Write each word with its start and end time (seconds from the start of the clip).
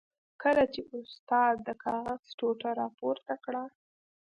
کله 0.41 0.63
چې 0.73 0.81
استاد 0.97 1.53
د 1.67 1.69
کاغذ 1.83 2.21
ټوټه 2.37 2.69
را 2.79 2.87
پورته 2.97 3.35
کړه. 3.43 3.63